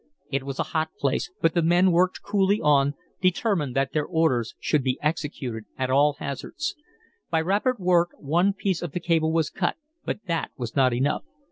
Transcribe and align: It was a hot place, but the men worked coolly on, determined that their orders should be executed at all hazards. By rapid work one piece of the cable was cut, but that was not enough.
It 0.31 0.41
was 0.43 0.57
a 0.57 0.63
hot 0.73 0.89
place, 0.97 1.29
but 1.41 1.53
the 1.53 1.61
men 1.61 1.91
worked 1.91 2.23
coolly 2.23 2.59
on, 2.59 2.95
determined 3.21 3.75
that 3.75 3.93
their 3.93 4.03
orders 4.07 4.55
should 4.59 4.83
be 4.83 4.97
executed 4.99 5.65
at 5.77 5.91
all 5.91 6.13
hazards. 6.17 6.73
By 7.29 7.41
rapid 7.41 7.77
work 7.77 8.09
one 8.17 8.51
piece 8.53 8.81
of 8.81 8.93
the 8.93 8.99
cable 8.99 9.31
was 9.31 9.51
cut, 9.51 9.75
but 10.03 10.21
that 10.25 10.49
was 10.57 10.75
not 10.75 10.91
enough. 10.91 11.21